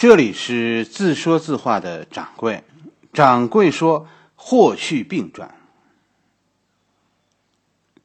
[0.00, 2.64] 这里是自说自话的掌柜，
[3.12, 5.50] 掌柜说《霍去病传》。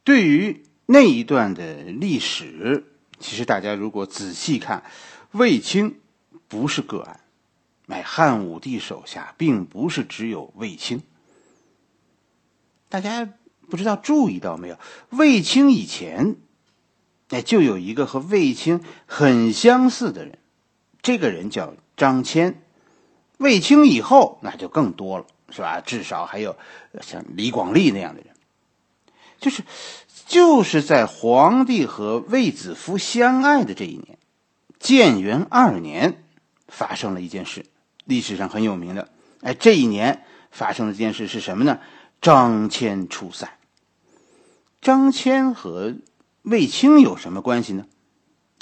[0.03, 2.83] 对于那一段的历史，
[3.17, 4.83] 其实大家如果仔细看，
[5.31, 5.97] 卫青
[6.49, 7.21] 不是个案，
[7.87, 11.01] 哎，汉武帝手下并不是只有卫青。
[12.89, 13.25] 大家
[13.69, 14.77] 不知道注意到没有？
[15.11, 16.35] 卫青以前，
[17.29, 20.39] 哎，就有一个和卫青很相似的人，
[21.01, 21.73] 这个人叫。
[21.97, 22.55] 张骞、
[23.37, 25.81] 卫青以后，那就更多了，是吧？
[25.81, 26.55] 至少还有
[27.01, 28.33] 像李广利那样的人，
[29.39, 29.63] 就是
[30.25, 34.17] 就是在皇帝和卫子夫相爱的这一年，
[34.79, 36.23] 建元二年，
[36.67, 37.65] 发生了一件事，
[38.05, 39.09] 历史上很有名的。
[39.41, 41.79] 哎，这一年发生的这件事是什么呢？
[42.21, 43.57] 张骞出塞。
[44.81, 45.95] 张骞和
[46.41, 47.85] 卫青有什么关系呢？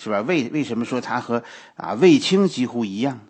[0.04, 0.22] 是吧？
[0.22, 1.44] 为为什么说他和
[1.76, 3.22] 啊卫青几乎一样呢？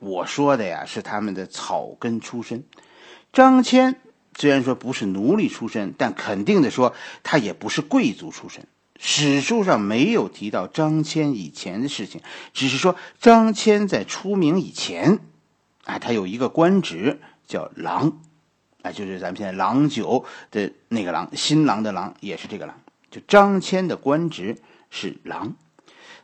[0.00, 2.64] 我说的呀是他们的草根出身。
[3.32, 3.94] 张骞
[4.36, 8.66] 虽然说不是奴隶出身，但肯定的说他也不是贵族出身。
[8.98, 12.20] 史书上没有提到张骞以前的事情，
[12.52, 15.20] 只是说张骞在出名以前，
[15.84, 18.20] 啊，他有一个官职叫郎，
[18.82, 22.80] 啊，就是咱们现在郎酒的那个郎，新郎的郎也是这个郎。
[23.10, 24.58] 就张骞的官职
[24.90, 25.56] 是郎。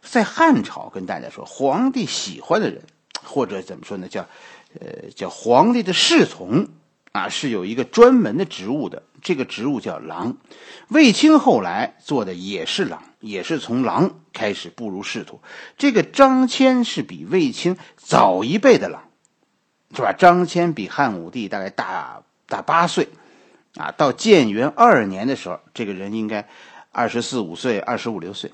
[0.03, 2.83] 在汉朝，跟大家说，皇帝喜欢的人，
[3.23, 4.27] 或者怎么说呢，叫，
[4.81, 6.69] 呃，叫皇帝的侍从，
[7.13, 10.37] 啊，是有一个专门的职务的，这个职务叫郎。
[10.89, 15.41] 卫青后来做的也是郎，也是从郎开始步入仕途。
[15.77, 19.03] 这个张骞是比卫青早一辈的郎，
[19.95, 20.13] 是吧？
[20.13, 23.09] 张骞比汉武帝大概大大八岁，
[23.77, 26.49] 啊，到建元二年的时候，这个人应该
[26.91, 28.51] 二十四五岁，二十五六岁。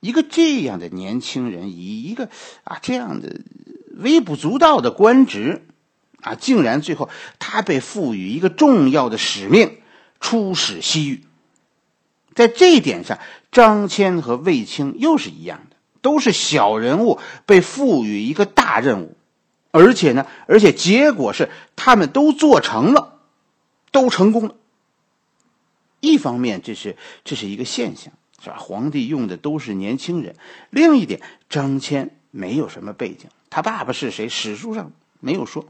[0.00, 2.30] 一个这样的年轻人，以一个
[2.64, 3.40] 啊这样的
[3.96, 5.66] 微不足道的官职，
[6.22, 9.78] 啊，竟然最后他被赋予一个重要的使命，
[10.18, 11.24] 出使西域。
[12.34, 13.18] 在这一点上，
[13.52, 19.16] 张骞和卫青又是一样的，都是小人物被赋予一个大任务，
[19.70, 23.18] 而且呢，而且结果是他们都做成了，
[23.90, 24.54] 都成功了。
[25.98, 28.14] 一方面，这是这是一个现象。
[28.42, 28.56] 是吧？
[28.58, 30.34] 皇帝用的都是年轻人。
[30.70, 34.28] 另一点，张骞没有什么背景，他爸爸是谁？
[34.28, 35.66] 史书上没有说，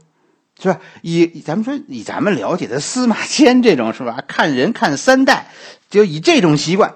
[0.57, 0.79] 是吧？
[1.01, 4.23] 以咱们说，以咱们了解的司马迁这种，是吧？
[4.27, 5.51] 看人看三代，
[5.89, 6.95] 就以这种习惯，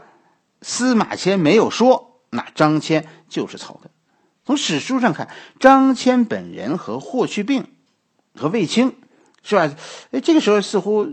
[0.61, 3.91] 司马迁没有说，那张骞就是草根。
[4.45, 7.67] 从史书上看，张骞本人和霍去病
[8.35, 8.95] 和卫青，
[9.43, 9.75] 是吧？
[10.11, 11.07] 哎，这个时候似乎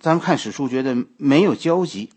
[0.00, 2.10] 咱们看史书觉得没有交集。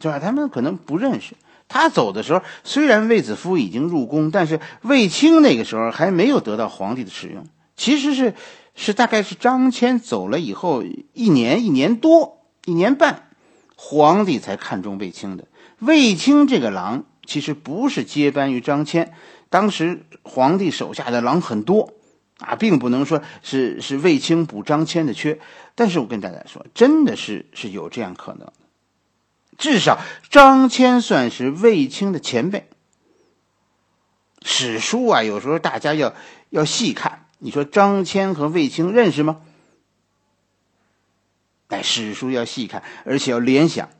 [0.00, 0.18] 是吧？
[0.18, 1.34] 他们可能不认识。
[1.68, 7.46] 他走的时候，虽然卫子夫已经入宫，但是卫青那个时候还没有得到皇帝的使用。
[7.76, 8.34] 其实是，
[8.74, 13.28] 是大概是张骞走了以后一年、一年多、一年半，
[13.76, 15.44] 皇帝才看中卫青的。
[15.78, 19.08] 卫青这个狼其实不是接班于张骞，
[19.48, 21.92] 当时皇帝手下的狼很多，
[22.40, 25.38] 啊，并不能说是是卫青补张骞的缺。
[25.76, 28.50] 但是我跟大家说，真的是是有这样可能。
[29.60, 30.00] 至少
[30.30, 32.68] 张骞算是卫青的前辈。
[34.42, 36.14] 史书啊，有时候大家要
[36.48, 37.26] 要细看。
[37.38, 39.42] 你说张骞和卫青认识吗？
[41.68, 43.90] 哎，史书要细看，而且要联想。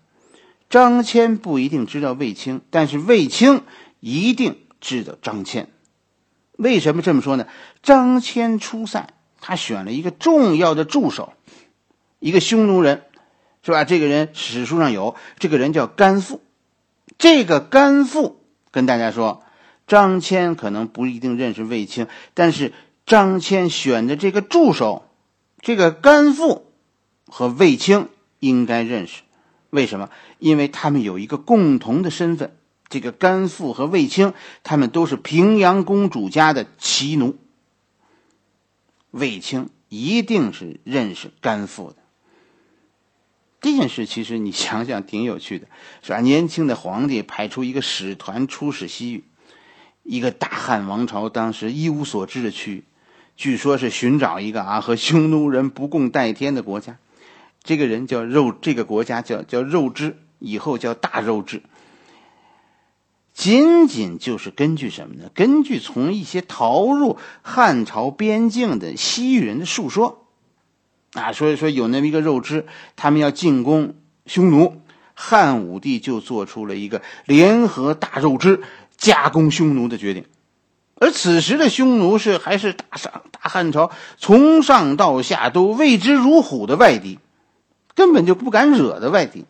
[0.68, 3.62] 张骞不一定知道卫青，但是卫青
[4.00, 5.66] 一定知道张骞。
[6.52, 7.46] 为什么这么说呢？
[7.82, 11.34] 张骞出塞，他选了一个重要的助手，
[12.18, 13.04] 一个匈奴人。
[13.62, 13.84] 是吧？
[13.84, 16.40] 这个人史书上有，这个人叫甘父。
[17.18, 18.40] 这个甘父
[18.70, 19.42] 跟大家说，
[19.86, 22.72] 张骞可能不一定认识卫青，但是
[23.04, 25.04] 张骞选的这个助手，
[25.60, 26.72] 这个甘父
[27.26, 29.22] 和卫青应该认识。
[29.68, 30.08] 为什么？
[30.38, 32.56] 因为他们有一个共同的身份，
[32.88, 34.32] 这个甘父和卫青，
[34.62, 37.36] 他们都是平阳公主家的骑奴。
[39.10, 41.96] 卫青一定是认识甘父的。
[43.60, 45.66] 这件事其实你 想想挺有趣的，
[46.02, 46.20] 是吧？
[46.20, 49.24] 年轻的皇帝派出一个使团出使西域，
[50.02, 52.84] 一个大汉王朝当时一无所知的区域，
[53.36, 56.96] 据说是寻找一个啊和匈奴人不共戴天的国家。
[57.62, 61.62] 这个人叫肉，这个国家叫叫肉之，以后叫大肉之。
[63.34, 65.30] 仅仅就是根据什么呢？
[65.34, 70.26] 根据从一些逃入汉朝边境的西域人的述说。
[71.12, 73.94] 啊，所以说有那么一个肉汁，他们要进攻
[74.26, 74.80] 匈奴，
[75.14, 78.62] 汉武帝就做出了一个联合大肉汁
[78.96, 80.24] 加攻匈奴的决定。
[80.96, 87.18] 而此时的匈奴是还是大上大汉朝从上到下都畏之如虎的外敌，
[87.94, 89.46] 根本就不敢惹的外敌。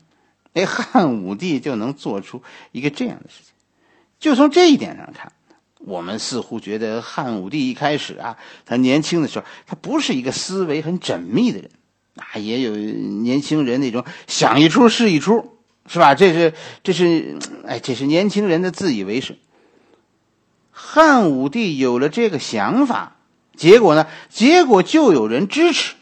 [0.55, 2.43] 哎，汉武帝就能做出
[2.73, 3.53] 一个这样的事情，
[4.19, 5.33] 就从这一点上看，
[5.87, 8.37] 我们似乎觉得汉武帝一开始啊，
[8.67, 11.71] 他年轻的时候，他不是一个思维很缜密的人，
[12.17, 15.57] 啊，也有年轻人那种想一出是一出，
[15.87, 16.15] 是吧？
[16.15, 19.39] 这是这是，哎，这是年轻人的自以为是。
[20.71, 23.17] 汉武帝有了这个想法，
[23.57, 24.07] 结果呢？
[24.29, 25.95] 结果就有人支持，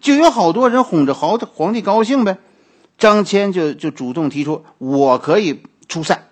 [0.00, 2.38] 就有好多人哄着皇皇帝高兴呗。
[2.98, 6.28] 张骞就就主动提出，我可以出塞，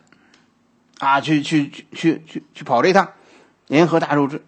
[1.03, 3.11] 啊，去去去去去去跑这趟，
[3.67, 4.41] 联合大肉之，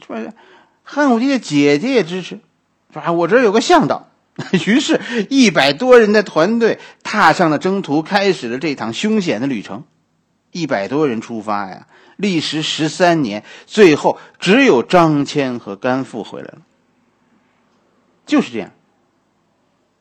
[0.00, 0.32] 是是？
[0.84, 2.38] 汉武帝的姐姐也支持，
[2.92, 3.10] 是吧？
[3.10, 4.08] 我这儿有个向导。
[4.64, 9.82] 于是，一百多人的团队踏上了征途，开始了这趟凶险的旅程。
[10.52, 16.58] 一百多人出发呀，历时十三年，最后只有张骞和甘父回来了。
[18.24, 18.70] 就是这样。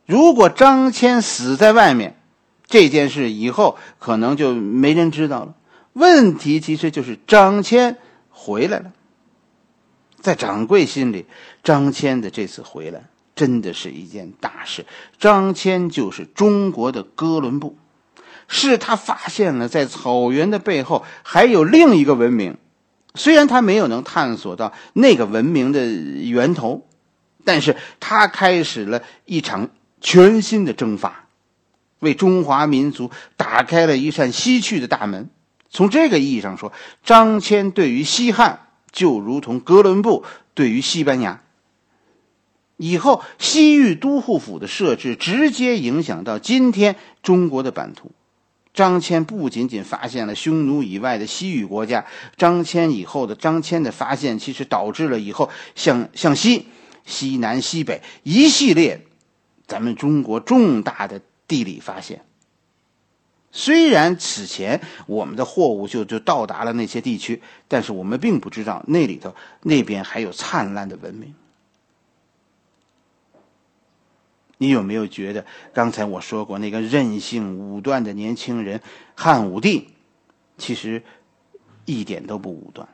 [0.06, 2.16] 如果张骞死在外面，
[2.76, 5.56] 这件事以后可能就没人知道了。
[5.94, 7.96] 问题其实就是张骞
[8.30, 8.92] 回来了，
[10.20, 11.26] 在掌柜心里，
[11.64, 14.86] 张骞的这次回来真的是一件大事。
[15.18, 17.78] 张骞就是中国的哥伦布，
[18.50, 22.58] 是他发现了在草原的背后还有另一个文明。
[23.14, 26.86] 虽然他没有能探索到那个文明的源头，
[27.46, 29.70] 但是他开始了一场。
[30.02, 31.25] 全新的征伐，
[32.00, 35.30] 为中华民族打开了一扇西去的大门。
[35.70, 36.72] 从这个意义上说，
[37.04, 41.42] 张骞对于西汉就如同哥伦布对于西班牙。
[42.78, 48.12] 以后西域都护府的设置，直接影响到今天中国的版图。
[48.74, 52.06] 张骞不仅仅发现了匈奴以外的西域国家，
[52.36, 56.68] 张骞以后的张骞的发现，其实导致了以后向向西、
[57.06, 59.06] 西南、西北一系列。
[59.66, 62.26] 咱们中国重大的地理发现，
[63.52, 71.34] 虽然此前我们的货物就就到达了那些地区，但是我们并不知道那里头那边还有灿烂的文明。
[74.58, 78.82] 你有没有觉得刚才我说过那个任性武断的年轻人
[79.14, 79.90] 汉武帝，
[80.58, 81.04] 其实
[81.84, 82.88] 一点都不武断？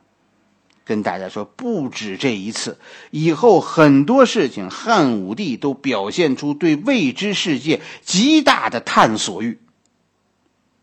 [0.84, 2.78] 跟大家说，不止这一次，
[3.10, 9.60] 以后很多事情，汉武帝都表现出对未知世界极大的探索欲，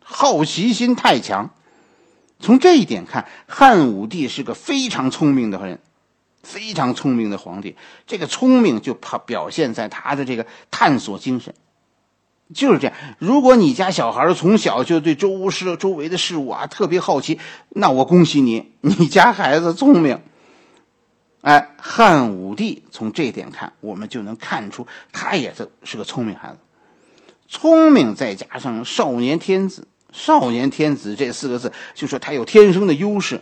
[0.01, 1.53] 好奇心太强。
[2.39, 5.79] 从这一点看，汉武帝是个非常聪明的人，
[6.41, 7.75] 非常聪明的皇帝。
[8.07, 11.53] 这个聪明就表表现在他的这个探索精神。
[12.53, 12.95] 就是这样。
[13.19, 20.19] 如果你家小孩从小就对周事周围的事物啊特别好奇，那我恭喜你，你家孩子聪明。
[21.41, 26.57] 哎，汉武帝从这点看，我们就能看出他也是是个聪明孩子。
[27.47, 33.41] 聪明再加上少年天子，少年天子这四个字，就说他有天生的优势，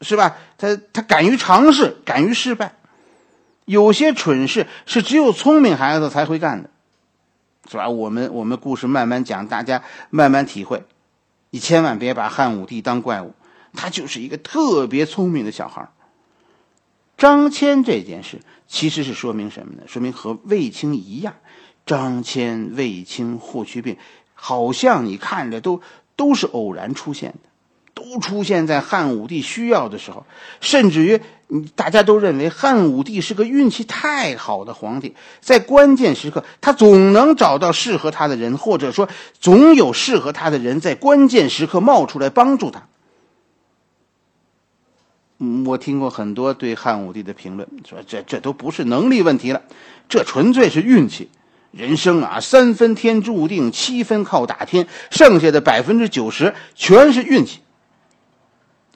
[0.00, 0.38] 是吧？
[0.56, 2.76] 他他敢于尝试，敢于失败。
[3.64, 6.70] 有些蠢事是只有聪明孩子才会干的。
[7.70, 7.88] 是吧？
[7.88, 10.84] 我们我们故事慢慢讲，大家慢慢体会。
[11.50, 13.34] 你千万别把汉武帝当怪物，
[13.74, 15.88] 他就是一个特别聪明的小孩。
[17.16, 19.82] 张骞这件事其实是说明什么呢？
[19.86, 21.34] 说明和卫青一样，
[21.86, 23.96] 张骞、卫青、霍去病，
[24.34, 25.82] 好像你看着都
[26.16, 27.51] 都是偶然出现的。
[28.02, 30.26] 都出现在汉武帝需要的时候，
[30.60, 31.20] 甚至于，
[31.76, 42.88] 大家都认为汉武帝是个运气太好的皇帝，在关键时刻他总能找到适合他的人，或者说总有适合他的人在关键时刻冒出来帮助他。
[45.66, 49.62] 我听过很多对汉武帝的评论，说这这都不是能力问题了，
[50.08, 51.28] 这纯粹是运气。
[51.72, 57.60] 人生啊，三分天注定，七分靠打天，剩下的百分之九十全是运气。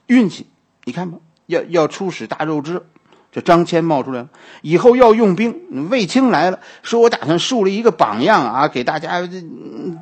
[0.07, 0.47] 运气，
[0.85, 2.87] 你看吧，要要出使大肉之，
[3.33, 4.29] 这张骞冒出来了。
[4.63, 9.21] 以后要用兵，卫青来了，说我打算树立一个榜样啊，给大家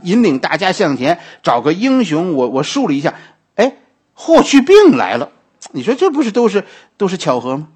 [0.03, 3.15] 引领大家向前，找个英雄，我我树立一下。
[3.57, 3.77] 哎，
[4.13, 5.31] 霍去病来了，
[5.73, 6.65] 你说这不是都是
[6.97, 7.69] 都是巧合吗？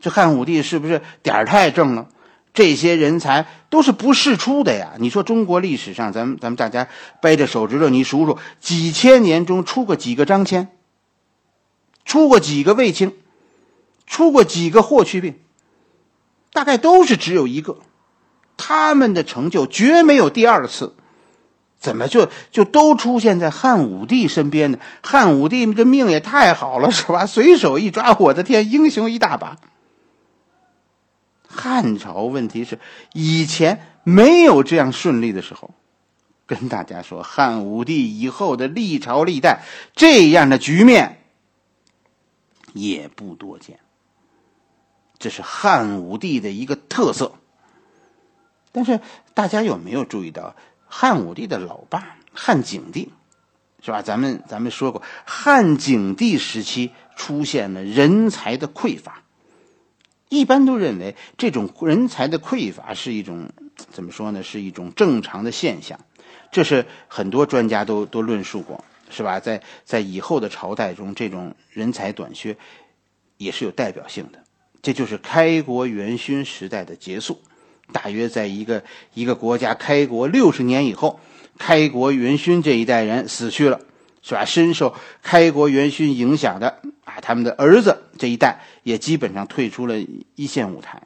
[0.00, 2.08] 这汉武帝是不是点儿太正了？
[2.52, 4.92] 这些人才都是不世出的呀！
[4.98, 6.88] 你说中国历史上，咱们咱们大家
[7.20, 10.66] 掰着手指头，你数数，几千年中出过几个张骞？
[12.06, 13.12] 出过几个卫青，
[14.06, 15.34] 出过几个霍去病，
[16.54, 17.76] 大概都是只有一个。
[18.56, 20.94] 他们的成就绝没有第二次。
[21.78, 24.78] 怎么就就都出现在汉武帝身边呢？
[25.02, 27.26] 汉武帝这命也太好了， 是吧？
[27.26, 29.58] 随手一抓，我的天，英雄一大把。
[31.46, 32.78] 汉朝问题是
[33.12, 35.74] 以前没有这样顺利的时候，
[36.46, 39.62] 跟大家说，汉武帝以后的历朝历代
[39.94, 41.25] 这样的局面
[42.76, 43.80] 也不多见。
[45.18, 47.32] 这是汉武帝的一个特色。
[48.70, 49.00] 但是
[49.32, 50.54] 大家有没有注意到，
[50.86, 53.10] 汉武帝的老爸汉景帝，
[53.82, 54.02] 是吧？
[54.02, 59.22] 咱们咱们说过，汉景帝时期出现了人才的匮乏。
[60.28, 63.48] 一般都认为这种人才的匮乏是一种
[63.90, 64.42] 怎么说呢？
[64.42, 65.98] 是一种正常的现象，
[66.50, 69.40] 这是很多专家都都论述过，是吧？
[69.40, 72.56] 在在以后的朝代中，这种人才短缺
[73.36, 74.38] 也是有代表性的。
[74.82, 77.40] 这就是开国元勋时代的结束，
[77.92, 78.82] 大约在一个
[79.14, 81.20] 一个国家开国六十年以后，
[81.58, 83.80] 开国元勋这一代人死去了。
[84.22, 84.44] 是吧？
[84.44, 89.94] 深受开国元勋影响的啊，他们的儿子这一代也基本上退出了
[90.34, 91.00] 一线舞台，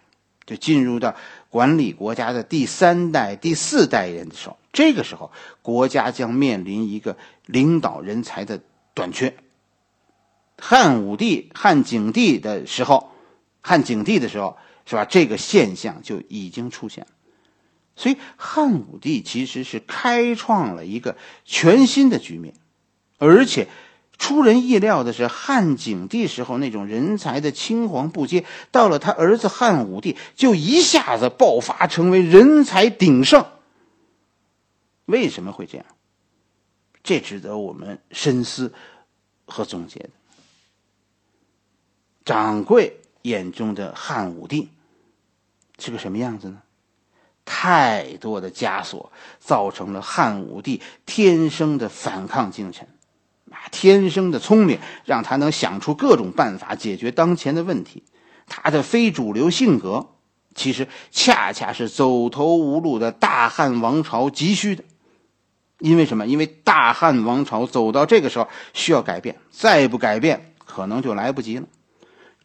[0.47, 1.15] 就进入到
[1.51, 4.57] 管理国家的第三代、第四代人的时候。
[4.73, 8.61] 这个时候，国家将面临一个领导人才的
[8.95, 9.35] 短缺。
[10.59, 13.11] 汉武帝、汉景帝的时候，
[13.63, 15.05] 汉景帝的时候，是吧？
[15.05, 17.11] 这个现象就已经出现了。
[17.97, 22.55] 所以，汉武帝其实是开创了一个全新的局面。
[23.19, 23.69] 而且，
[24.19, 33.45] 出人意料的是，汉景帝时候那种人才的青黄不接，到了他儿子汉武帝，就一下子爆发，成为人才鼎盛。
[35.11, 35.87] 为什么会这样？
[37.03, 38.73] 这值得我们深思
[39.47, 40.11] 和总结的。
[42.25, 44.69] 掌柜眼中的汉武帝
[45.79, 46.63] 是个什么样子呢？
[47.47, 52.87] 太多的枷锁，造成了汉武帝天生的反抗精神。
[53.51, 58.05] 啊，天生的聪明让他能想出各种办法解决当前的问题。
[58.47, 60.11] 他的非主流性格，
[60.55, 64.85] 其实恰恰是走投无路的大汉王朝急需的。
[65.81, 66.27] 因为什么？
[66.27, 71.67] 因为大汉王朝走到这个时候需要改变，再不改变可能就来不及了。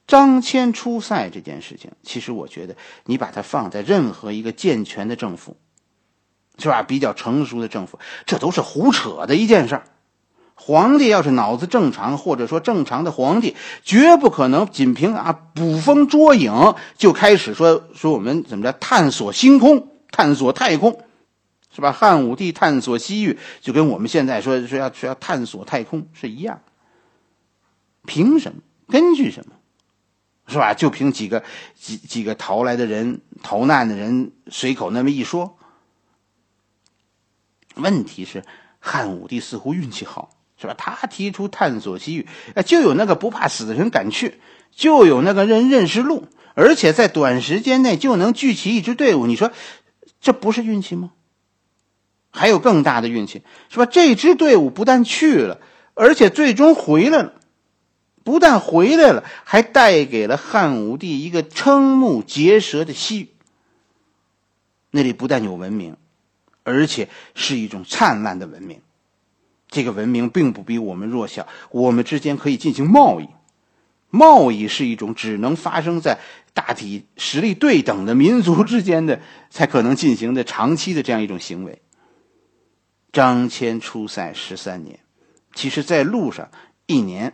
[0.07, 2.75] 张骞出塞这件事情，其实我觉得
[3.05, 5.57] 你把它放在任何一个健全的政府，
[6.59, 6.83] 是吧？
[6.83, 9.83] 比较成熟的政府，这都是胡扯的一件事儿。
[10.53, 21.01] 皇帝要是脑子正常，或者说正常的皇帝，绝不可能仅凭啊捕风捉影就开始说说我们怎么着探索星空、探索太空，
[21.75, 21.91] 是吧？
[21.91, 26.61] 汉武帝探索西域，就跟我们现在说说要说要探索太空是一样。
[28.05, 28.61] 凭什么？
[28.87, 29.51] 根据什么？
[30.47, 30.73] 是吧？
[30.73, 31.43] 就凭几个
[31.75, 35.57] 几几个逃来的人、逃难的人随口那么一说？
[37.75, 38.45] 问题是
[38.79, 40.31] 汉武帝似乎运气好。
[40.57, 40.73] 是吧？
[40.77, 42.25] 他提出探索西域，
[42.65, 44.39] 就有那个不怕死的人敢去，
[44.71, 49.27] 就有那个人认识路，而且在短时间内就能聚齐一支队伍。
[49.27, 49.51] 你说，
[50.21, 51.11] 这不是运气吗？
[52.35, 53.85] 还有更大的运气，是吧？
[53.85, 55.59] 这支队伍不但去了，
[55.93, 57.33] 而且最终回来了。
[58.25, 63.29] 不但回来了，还带给了汉武帝一个瞠目结舌的西域。
[64.91, 65.95] 那里不但有文明，
[66.63, 68.81] 而且是一种灿烂的文明。
[69.69, 73.29] 这个文明并不比我们弱小，我们之间可以进行贸易。
[74.09, 76.19] 贸易是一种只能发生在
[76.53, 81.81] 大体实力对等的民族之间的才可能进行的长期的这样一种行为。
[83.15, 84.99] 张骞出塞十三年，
[85.53, 86.49] 其实在路上
[86.85, 87.33] 一年，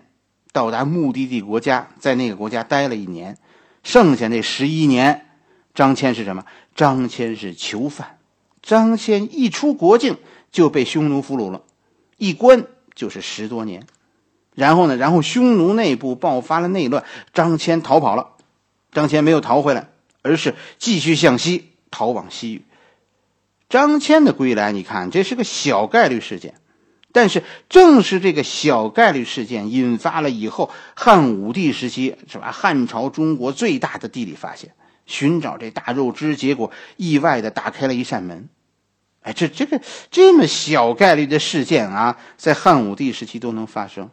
[0.52, 3.40] 到达目的地国家，在那个国家待了一年，
[3.82, 5.26] 剩下那十一年，
[5.74, 6.46] 张骞是什么？
[6.76, 8.20] 张骞是囚犯。
[8.62, 10.20] 张骞一出国境
[10.52, 11.64] 就被匈奴俘虏了。
[12.18, 13.88] 一关就是十多年，
[14.54, 14.96] 然后呢？
[14.96, 18.34] 然后匈奴内部爆发了内乱，张骞逃跑了。
[18.92, 19.90] 张骞没有逃回来，
[20.22, 22.62] 而是继续向西逃往西域。
[23.72, 26.56] 张骞的归来，你看这是个小概率事件，
[27.14, 32.52] 但是正是这个小概率事件，引发了以后汉武帝时期是吧？
[32.52, 34.74] 汉朝中国最大的地理发现，
[35.06, 38.50] 寻找这大肉汁，结果意外的打开了一扇门。
[39.22, 44.10] 哎，这这个这么小概率的事件啊，在汉武帝时期都能发生。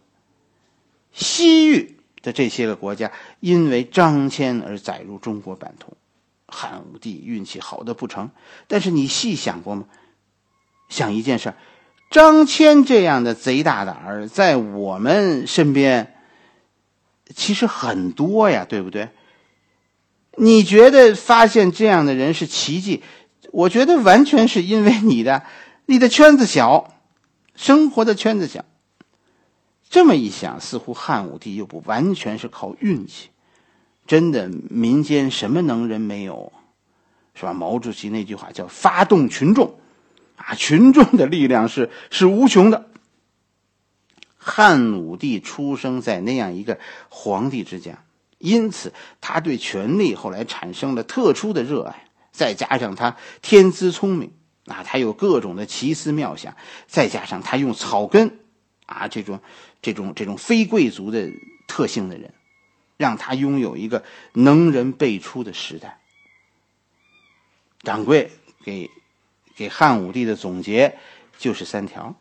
[1.12, 3.10] 西域的这些个国家
[3.40, 5.96] 因为张骞而载入中国版图，
[6.48, 8.30] 汉武帝运气好的不成。
[8.66, 9.84] 但是你细想过吗？
[10.88, 11.54] 想一件事
[12.10, 16.16] 张骞这样的贼大胆儿，在我们身边
[17.36, 19.10] 其实很多呀，对不对？
[20.38, 23.02] 你觉得发现这样的人是奇迹？
[23.52, 25.42] 我觉得完全是因为你的
[25.84, 26.94] 你的圈子小，
[27.54, 28.64] 生活的圈子小。
[29.90, 33.28] 这么一想，似乎汉武帝又不完全是靠运气。
[34.08, 36.50] 真的，民间什么能人没有，
[37.34, 37.52] 是吧？
[37.52, 39.78] 毛主席那句话叫“发动群众”，
[40.34, 42.88] 啊，群众的力量是是无穷的。
[44.38, 46.78] 汉武帝出生在那样一个
[47.10, 48.02] 皇帝之家，
[48.38, 52.06] 因此他对权力后来产生了特殊的热爱。
[52.32, 54.32] 再加上他天资聪明，
[54.66, 58.38] 啊，他有各种的奇思妙想，再加上他用草根，
[58.86, 59.40] 啊，这种
[59.82, 61.28] 这种这种非贵族的
[61.66, 62.32] 特性的人，
[62.98, 65.98] 让他拥有一个能人辈出的时代。
[67.80, 68.30] 掌柜
[68.62, 68.90] 给
[69.56, 70.98] 给汉武帝的总结
[71.38, 72.14] 就是三条：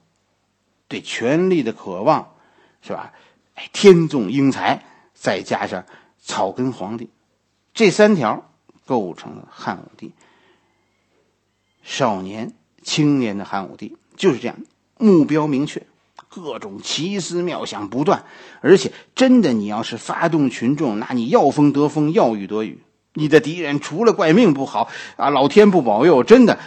[0.87, 2.33] 对权力的渴望，
[2.81, 3.11] 是吧？
[3.73, 5.85] 天纵英才，再加上
[6.21, 7.09] 草根皇帝，
[7.73, 8.49] 这三条。
[8.85, 10.13] 构成了汉武帝。
[11.83, 12.53] 少年、
[12.83, 14.55] 青年的汉武帝就是这样，
[14.97, 15.85] 目标明确，
[16.37, 18.23] 各种奇思妙想不断，
[18.61, 22.83] 而且真的，你要是发动群众，那你要风得风，要雨得雨。
[23.13, 26.59] 你的敌人除了怪命不好啊，老天不保佑，真的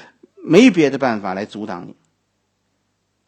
[0.43, 1.95] 没别的办法来阻挡你。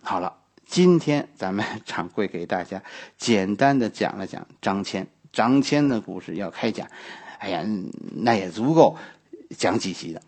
[0.03, 0.35] 好了，
[0.67, 2.83] 今天咱们掌柜给大家
[3.17, 6.89] 简单的讲了讲张骞，张骞的故事要开讲。
[7.39, 7.65] 哎呀，
[8.17, 8.97] 那也足够
[9.57, 10.23] 讲几集的。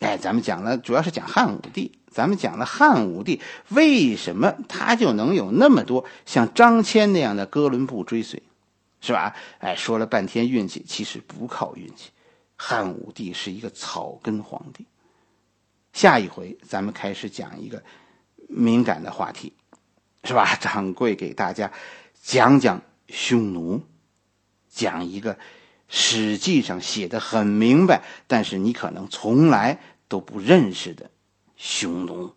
[0.00, 1.92] 哎，咱们讲了，主要是讲汉武帝。
[2.12, 8.42] 咱们讲了汉武帝为什么他就能有那么多像张骞那样的哥伦布追随，
[9.00, 9.34] 是吧？
[9.58, 12.10] 哎，说了半天运气，其实不靠运气。
[12.56, 14.86] 汉武帝是一个草根皇帝。
[15.92, 17.82] 下一回咱们开始讲一个
[18.48, 19.52] 敏感的话题，
[20.24, 20.54] 是吧？
[20.60, 21.72] 掌柜给大家
[22.22, 23.80] 讲讲匈奴，
[24.68, 25.38] 讲一个。
[25.94, 29.78] 史记上写的很明白，但是你可能从来
[30.08, 31.10] 都不认识的
[31.64, 32.34] 匈奴。